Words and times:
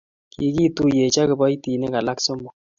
kikituiyech 0.39 1.17
ak 1.21 1.29
kiboitinin 1.29 1.93
alak 1.99 2.19
somok 2.25 2.55